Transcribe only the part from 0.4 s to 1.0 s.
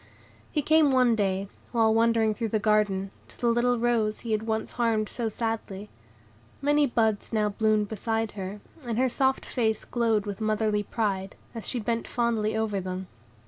He came